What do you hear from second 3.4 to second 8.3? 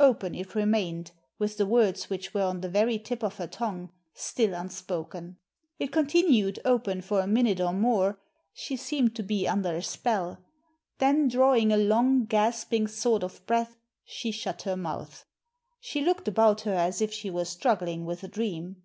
tongue still unspoken. It continued open for a minute or more;